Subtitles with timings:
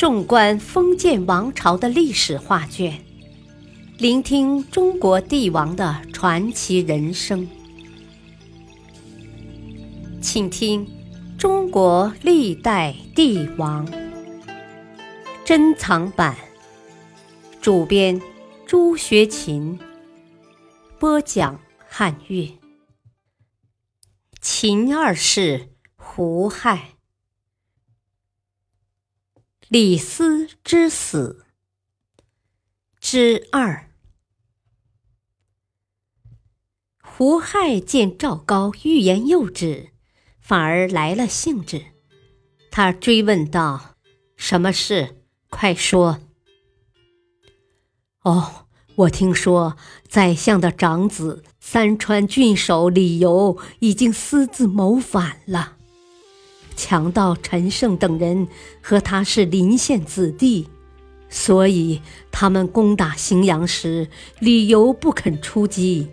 [0.00, 3.04] 纵观封建王朝的历史画卷，
[3.98, 7.46] 聆听中国帝王的传奇人生，
[10.22, 10.86] 请听
[11.36, 13.86] 《中国历代帝王》
[15.44, 16.34] 珍藏版，
[17.60, 18.18] 主编
[18.66, 19.78] 朱学勤，
[20.98, 22.50] 播讲汉乐。
[24.40, 26.99] 秦二世胡亥。
[29.70, 31.46] 李斯之死
[32.98, 33.88] 之二。
[37.00, 39.90] 胡亥见赵高欲言又止，
[40.40, 41.84] 反而来了兴致。
[42.72, 43.94] 他追问道
[44.34, 45.22] ：“什么事？
[45.48, 46.18] 快说！”
[48.22, 49.76] 哦，我听说
[50.08, 55.76] 宰相的长子三川郡守李由已经私自谋反了。
[56.76, 58.48] 强盗陈胜等人
[58.80, 60.68] 和他是邻县子弟，
[61.28, 66.08] 所以他们攻打荥阳时，理由不肯出击。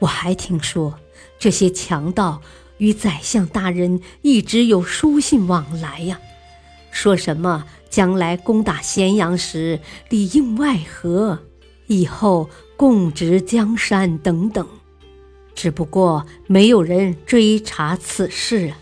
[0.00, 0.98] 我还听说，
[1.38, 2.42] 这些强盗
[2.78, 6.20] 与宰相大人一直有书信往来呀，
[6.90, 11.38] 说什么将来攻打咸阳时里应外合，
[11.86, 14.66] 以后共执江山等等。
[15.54, 18.78] 只不过没有人追查此事啊。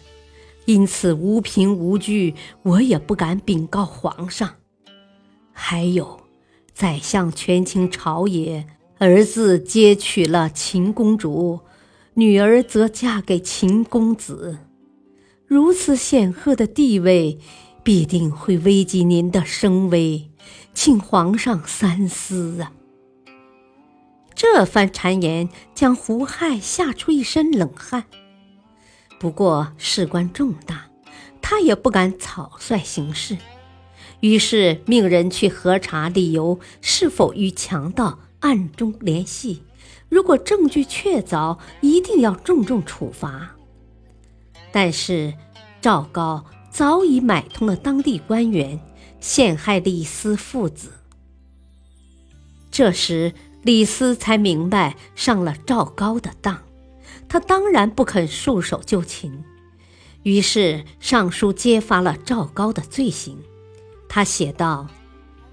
[0.72, 4.54] 因此无凭无据，我也不敢禀告皇上。
[5.52, 6.20] 还有，
[6.72, 8.64] 宰相权倾朝野，
[8.98, 11.58] 儿子接娶了秦公主，
[12.14, 14.58] 女儿则嫁给秦公子，
[15.44, 17.40] 如此显赫的地位，
[17.82, 20.30] 必定会危及您的声威，
[20.72, 22.70] 请皇上三思啊！
[24.36, 28.04] 这番谗言将胡亥吓出一身冷汗。
[29.20, 30.86] 不过事关重大，
[31.42, 33.36] 他也不敢草率行事，
[34.20, 39.62] 于是命人去核查李由是否与强盗暗中联系。
[40.08, 43.50] 如果证据确凿，一定要重重处罚。
[44.72, 45.34] 但是
[45.82, 48.80] 赵高早已买通了当地官员，
[49.20, 50.92] 陷害李斯父子。
[52.70, 56.58] 这时李斯才明白上了赵高的当。
[57.30, 59.44] 他当然不肯束手就擒，
[60.24, 63.38] 于是上书揭发了赵高的罪行。
[64.08, 64.88] 他写道：“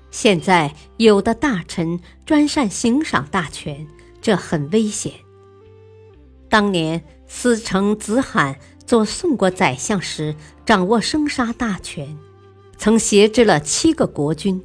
[0.09, 3.85] 现在有的大臣专擅行赏大权，
[4.19, 5.13] 这很危险。
[6.49, 8.57] 当年司城子罕
[8.87, 12.17] 做宋国宰相时，掌握生杀大权，
[12.75, 14.63] 曾挟制了七个国君。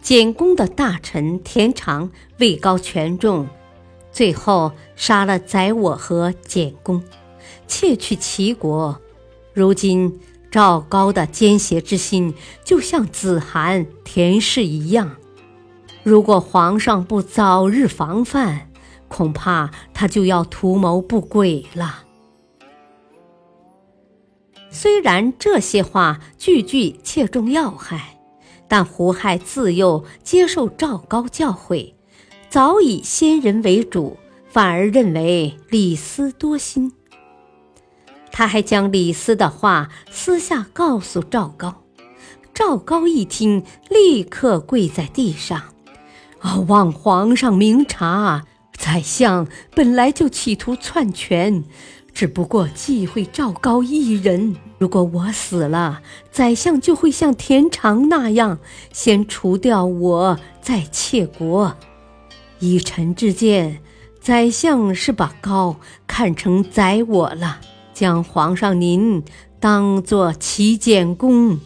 [0.00, 3.46] 简公的大臣田常位高权重。”
[4.12, 7.02] 最后杀了宰我和简公，
[7.66, 9.00] 窃取齐国。
[9.54, 15.16] 如今赵高的奸邪之心，就像子涵、田氏一样。
[16.02, 18.68] 如果皇上不早日防范，
[19.08, 22.04] 恐怕他就要图谋不轨了。
[24.70, 28.18] 虽然这些话句句切中要害，
[28.68, 31.94] 但胡亥自幼接受赵高教诲。
[32.52, 36.92] 早以先人为主，反而认为李斯多心。
[38.30, 41.84] 他还将李斯的话私下告诉赵高。
[42.52, 45.62] 赵高一听，立刻跪在地上
[46.40, 48.44] ：“啊，望皇上明察！
[48.76, 51.64] 宰相本来就企图篡权，
[52.12, 54.56] 只不过忌讳赵高一人。
[54.76, 58.58] 如果我死了，宰相就会像田常那样，
[58.92, 61.74] 先除掉我，再窃国。”
[62.62, 63.82] 以臣之见，
[64.20, 67.60] 宰相是把高看成宰我了，
[67.92, 69.24] 将皇上您
[69.58, 71.58] 当做齐简公。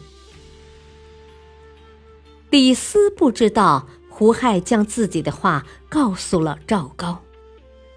[2.48, 7.20] 李斯不知道胡亥将自己的话告诉了赵高，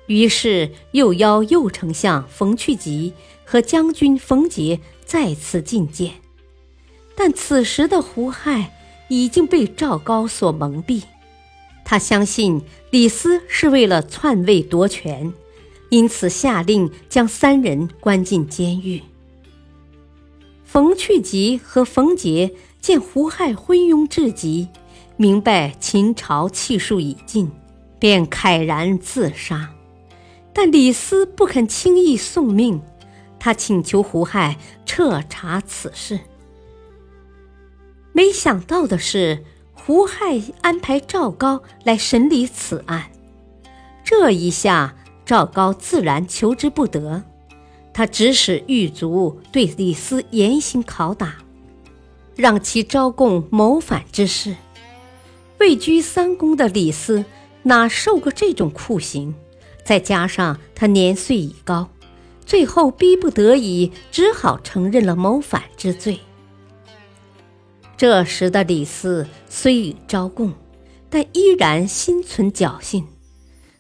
[0.07, 3.13] 于是又邀右丞相冯去疾
[3.45, 6.15] 和将军冯杰再次觐见，
[7.15, 8.75] 但此时的胡亥
[9.07, 11.03] 已经被赵高所蒙蔽。
[11.89, 15.33] 他相信李斯是为了篡位夺权，
[15.89, 19.01] 因此下令将三人关进监狱。
[20.63, 24.67] 冯去疾和冯杰见胡亥昏庸至极，
[25.17, 27.49] 明白秦朝气数已尽，
[27.97, 29.71] 便慨然自杀。
[30.53, 32.83] 但李斯不肯轻易送命，
[33.39, 36.19] 他请求胡亥彻查此事。
[38.13, 39.43] 没想到的是。
[39.89, 43.09] 胡亥安排赵高来审理此案，
[44.03, 44.95] 这一下
[45.25, 47.23] 赵高自然求之不得。
[47.91, 51.37] 他指使狱卒对李斯严刑拷打，
[52.35, 54.55] 让其招供谋反之事。
[55.57, 57.25] 位居三公的李斯
[57.63, 59.33] 哪受过这种酷刑？
[59.83, 61.89] 再加上他年岁已高，
[62.45, 66.19] 最后逼不得已，只好承认了谋反之罪。
[67.99, 70.53] 这时的李斯虽已招供，
[71.09, 73.05] 但依然心存侥幸。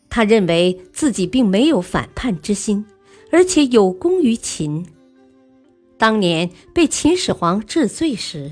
[0.09, 2.85] 他认为自己并没有反叛之心，
[3.31, 4.85] 而且有功于秦。
[5.97, 8.51] 当年被秦始皇治罪时，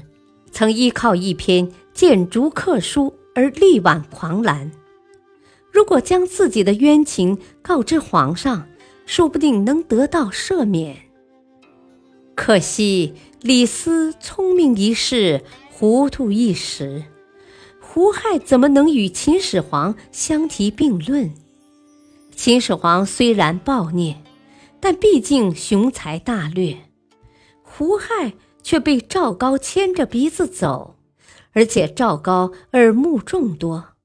[0.53, 4.71] 曾依靠一篇谏逐客书而力挽狂澜。
[5.69, 8.65] 如果将自己的冤情告知皇上，
[9.05, 10.95] 说不定能得到赦免。
[12.37, 17.05] 可惜李斯聪明一世，糊涂一时，
[17.81, 21.33] 胡亥怎么能与秦始皇相提并论？
[22.35, 24.17] 秦始皇虽然暴虐，
[24.79, 26.77] 但毕竟雄才大略，
[27.63, 30.95] 胡亥却被赵高牵着鼻子走，
[31.53, 33.95] 而且赵高耳目众多，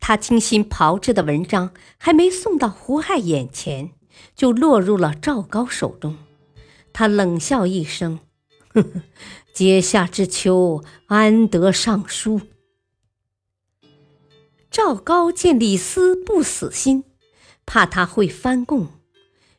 [0.00, 3.90] 他精心炮制的文章还没送到胡亥眼前，
[4.34, 6.16] 就落入了赵高手中。
[6.94, 8.20] 他冷笑一声
[8.72, 9.02] ：“呵呵，
[9.52, 12.40] 阶下之囚，安得尚书？”
[14.70, 17.04] 赵高见李斯不死心。
[17.66, 18.88] 怕他会翻供，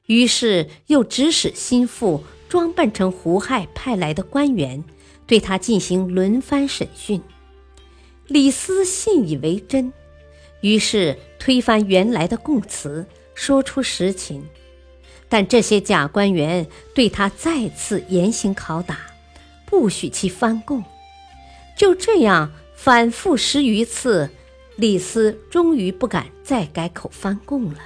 [0.05, 4.83] 于是又指使心腹装扮成胡亥派来的官员，
[5.25, 7.19] 对他进行轮番审讯。
[8.27, 9.91] 李斯信以为真，
[10.61, 14.47] 于是推翻原来的供词，说出实情。
[15.27, 18.97] 但这些假官员对他再次严刑拷打，
[19.65, 20.83] 不许其翻供。
[21.75, 24.29] 就这样反复十余次，
[24.75, 27.79] 李斯终于不敢再改口翻供了。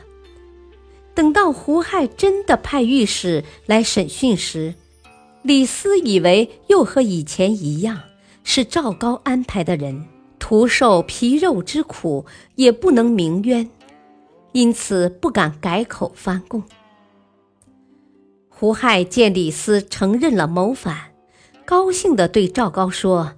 [1.16, 4.76] 等到胡亥真的派御史来审讯时，
[5.42, 8.02] 李斯以为又和以前一样
[8.44, 10.06] 是赵高安排的人，
[10.38, 12.26] 徒受皮肉之苦
[12.56, 13.70] 也不能鸣冤，
[14.52, 16.64] 因此不敢改口翻供。
[18.60, 21.14] 胡亥见李斯承认了谋反，
[21.64, 23.36] 高兴地对赵高说：“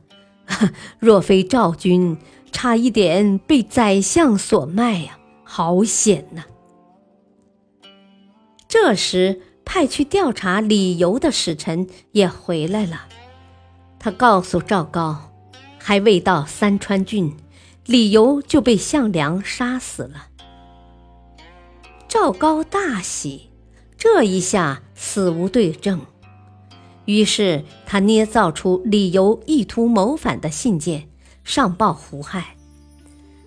[0.97, 2.17] 若非赵军，
[2.51, 6.45] 差一点被宰相所卖呀，好险呐！”
[8.67, 13.05] 这时，派去调查理由的使臣也回来了。
[13.99, 15.31] 他告诉赵高，
[15.77, 17.37] 还未到三川郡，
[17.85, 20.29] 李由就被项梁杀死了。
[22.07, 23.50] 赵高大喜，
[24.03, 26.01] 这一下死无对证。
[27.05, 31.07] 于是他捏造出李由意图谋反的信件，
[31.43, 32.57] 上报胡亥。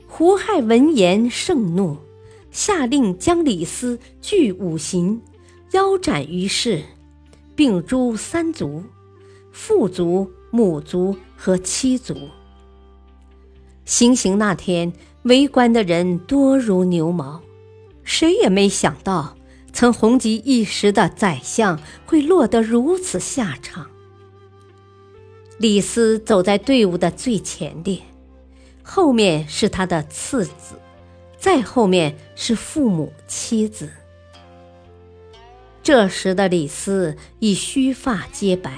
[0.07, 1.97] 胡亥闻言盛怒。
[2.53, 5.21] 下令将李斯具五刑，
[5.73, 6.85] 腰斩于市，
[7.57, 8.85] 并诛三族：
[9.51, 12.15] 父族、母族和妻族。
[13.85, 14.93] 行刑那天，
[15.25, 17.43] 围观的人多如牛毛，
[18.05, 19.37] 谁也没想到，
[19.75, 23.91] 曾红极一时的宰相会落得如此下场。
[25.59, 27.99] 李斯走在队伍的最前列，
[28.83, 30.77] 后面是他的次子。
[31.37, 33.91] 再后面是父母、妻子。
[35.83, 38.73] 这时的李斯已须发皆白，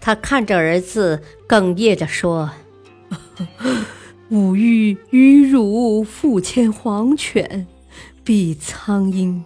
[0.00, 2.50] 他看着儿子，哽咽着说
[4.30, 7.68] ：“吾欲与汝父牵黄犬，
[8.24, 9.44] 比苍鹰，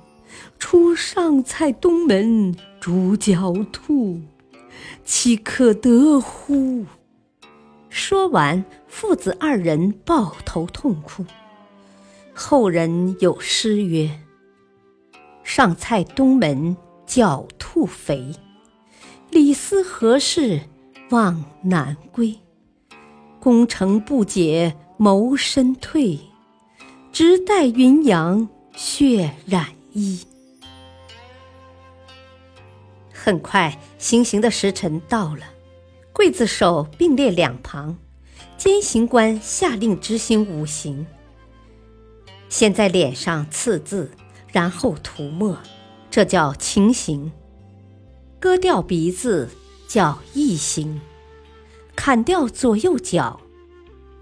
[0.59, 4.21] 出上蔡东门，逐狡兔，
[5.05, 6.87] 岂可得乎？”
[7.89, 11.25] 说完，父子二人抱头痛哭。
[12.33, 14.11] 后人有诗曰
[15.45, 16.77] ：“上蔡东门
[17.07, 18.35] 狡兔肥，
[19.31, 20.63] 李斯何事
[21.11, 22.37] 望南归？
[23.39, 26.19] 功成不解谋身退，
[27.13, 30.21] 直待云阳血染一。”
[33.11, 35.47] 很快，行刑的时辰到了，
[36.13, 37.97] 刽子手并列两旁，
[38.59, 41.07] 监刑官下令执行五刑。
[42.51, 44.11] 先在脸上刺字，
[44.49, 45.59] 然后涂墨，
[46.11, 47.33] 这叫情刑；
[48.39, 49.49] 割掉鼻子
[49.89, 51.01] 叫异刑；
[51.97, 53.41] 砍掉左右脚，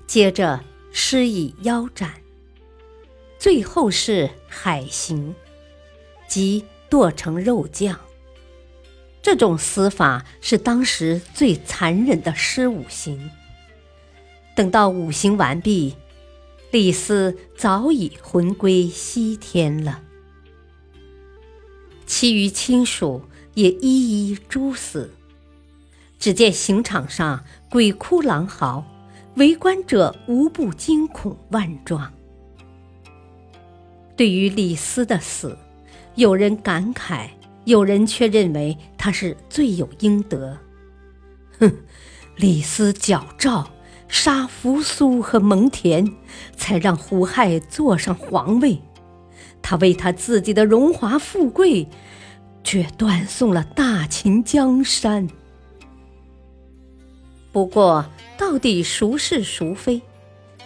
[0.07, 0.63] 接着
[0.93, 2.09] 施以腰斩；
[3.39, 5.35] 最后是海刑，
[6.33, 8.01] 即剁成肉酱。
[9.21, 13.31] 这种死法是当时最残忍的施五行。
[14.57, 15.95] 等到五行完毕。
[16.71, 20.01] 李斯早已魂归西天了，
[22.07, 23.21] 其余亲属
[23.53, 25.13] 也一一诛死。
[26.19, 28.87] 只见刑场上鬼哭狼嚎，
[29.35, 32.11] 围观者无不惊恐万状。
[34.17, 35.59] 对于李斯的死，
[36.15, 37.29] 有人感慨，
[37.65, 40.59] 有人却认为他是罪有应得。
[41.59, 41.73] 哼，
[42.37, 43.71] 李斯矫诏
[44.09, 46.13] 杀扶苏和蒙恬，
[46.57, 48.79] 才让胡亥坐上皇位。
[49.63, 51.89] 他为他自己的荣华富贵，
[52.65, 55.29] 却断送了大秦江山。
[57.53, 58.05] 不过，
[58.37, 60.03] 到底孰是孰非，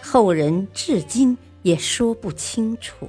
[0.01, 3.07] 后人至今也说不清楚。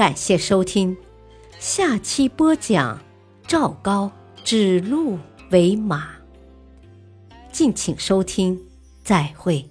[0.00, 0.96] 感谢收听，
[1.58, 2.98] 下期播讲
[3.46, 4.10] 赵高
[4.42, 5.18] 指鹿
[5.50, 6.08] 为马。
[7.52, 8.58] 敬请收听，
[9.04, 9.62] 再会。